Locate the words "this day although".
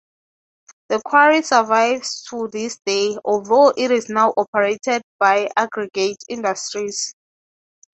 2.47-3.69